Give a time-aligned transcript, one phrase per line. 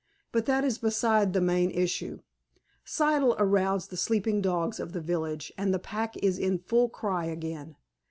[0.31, 2.21] But that is beside the main issue.
[2.83, 7.25] Siddle aroused the sleeping dogs of the village, and the pack is in full cry
[7.25, 7.75] again.